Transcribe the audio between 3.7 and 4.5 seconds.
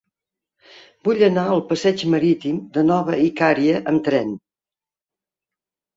amb tren.